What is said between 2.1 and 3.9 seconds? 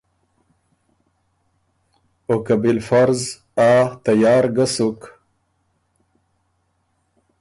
او که بالفرض آ